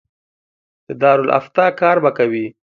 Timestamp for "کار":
1.81-1.97